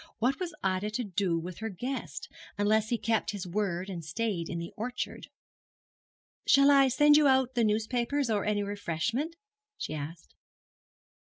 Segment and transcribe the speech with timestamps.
[0.17, 4.49] What was Ida to do with her guest, unless he kept his word and stayed
[4.49, 5.27] in the orchard?
[6.47, 9.35] 'Shall I send you out the newspapers, or any refreshment?'
[9.77, 10.33] she asked.